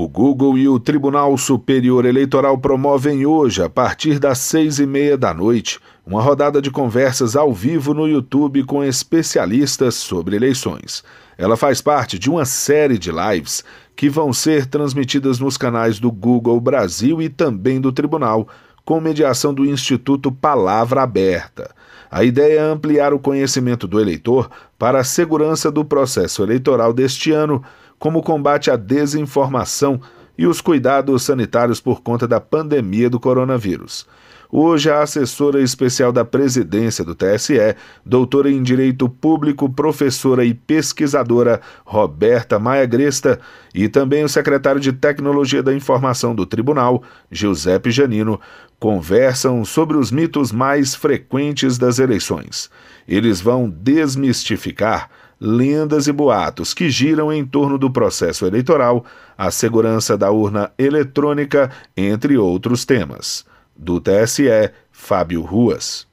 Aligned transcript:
O 0.00 0.06
Google 0.06 0.56
e 0.56 0.68
o 0.68 0.78
Tribunal 0.78 1.36
Superior 1.36 2.04
Eleitoral 2.04 2.56
promovem 2.56 3.26
hoje, 3.26 3.60
a 3.60 3.68
partir 3.68 4.20
das 4.20 4.38
seis 4.38 4.78
e 4.78 4.86
meia 4.86 5.18
da 5.18 5.34
noite, 5.34 5.80
uma 6.06 6.22
rodada 6.22 6.62
de 6.62 6.70
conversas 6.70 7.34
ao 7.34 7.52
vivo 7.52 7.92
no 7.92 8.06
YouTube 8.06 8.62
com 8.62 8.84
especialistas 8.84 9.96
sobre 9.96 10.36
eleições. 10.36 11.02
Ela 11.36 11.56
faz 11.56 11.80
parte 11.80 12.16
de 12.16 12.30
uma 12.30 12.44
série 12.44 12.96
de 12.96 13.10
lives 13.10 13.64
que 13.96 14.08
vão 14.08 14.32
ser 14.32 14.66
transmitidas 14.66 15.40
nos 15.40 15.56
canais 15.56 15.98
do 15.98 16.12
Google 16.12 16.60
Brasil 16.60 17.20
e 17.20 17.28
também 17.28 17.80
do 17.80 17.90
Tribunal, 17.90 18.46
com 18.84 19.00
mediação 19.00 19.52
do 19.52 19.66
Instituto 19.66 20.30
Palavra 20.30 21.02
Aberta. 21.02 21.74
A 22.08 22.22
ideia 22.22 22.60
é 22.60 22.62
ampliar 22.62 23.12
o 23.12 23.18
conhecimento 23.18 23.88
do 23.88 23.98
eleitor 23.98 24.48
para 24.78 25.00
a 25.00 25.04
segurança 25.04 25.72
do 25.72 25.84
processo 25.84 26.44
eleitoral 26.44 26.92
deste 26.92 27.32
ano 27.32 27.64
como 27.98 28.20
o 28.20 28.22
combate 28.22 28.70
à 28.70 28.76
desinformação 28.76 30.00
e 30.36 30.46
os 30.46 30.60
cuidados 30.60 31.24
sanitários 31.24 31.80
por 31.80 32.00
conta 32.00 32.28
da 32.28 32.40
pandemia 32.40 33.10
do 33.10 33.18
coronavírus. 33.18 34.06
Hoje, 34.50 34.90
a 34.90 35.02
assessora 35.02 35.60
especial 35.60 36.10
da 36.10 36.24
presidência 36.24 37.04
do 37.04 37.14
TSE, 37.14 37.76
doutora 38.04 38.50
em 38.50 38.62
Direito 38.62 39.06
Público, 39.06 39.68
professora 39.68 40.42
e 40.42 40.54
pesquisadora 40.54 41.60
Roberta 41.84 42.58
Maia 42.58 42.86
Gresta, 42.86 43.38
e 43.74 43.90
também 43.90 44.24
o 44.24 44.28
secretário 44.28 44.80
de 44.80 44.90
Tecnologia 44.90 45.62
da 45.62 45.74
Informação 45.74 46.34
do 46.34 46.46
Tribunal, 46.46 47.02
Giuseppe 47.30 47.90
Janino, 47.90 48.40
conversam 48.80 49.66
sobre 49.66 49.98
os 49.98 50.10
mitos 50.10 50.50
mais 50.50 50.94
frequentes 50.94 51.76
das 51.76 51.98
eleições. 51.98 52.70
Eles 53.06 53.42
vão 53.42 53.68
desmistificar 53.68 55.10
lendas 55.40 56.08
e 56.08 56.12
boatos 56.12 56.74
que 56.74 56.90
giram 56.90 57.32
em 57.32 57.46
torno 57.46 57.78
do 57.78 57.90
processo 57.90 58.46
eleitoral, 58.46 59.04
a 59.36 59.50
segurança 59.50 60.18
da 60.18 60.30
urna 60.30 60.72
eletrônica, 60.78 61.70
entre 61.96 62.36
outros 62.36 62.84
temas. 62.84 63.44
Do 63.76 64.00
TSE, 64.00 64.72
Fábio 64.90 65.42
Ruas. 65.42 66.07